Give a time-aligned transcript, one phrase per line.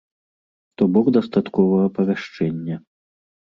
[0.81, 2.83] То бок дастаткова апавяшчэння.